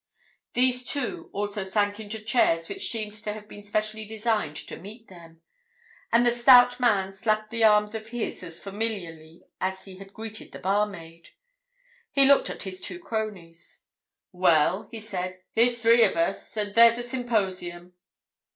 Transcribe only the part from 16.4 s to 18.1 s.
And there's a symposium."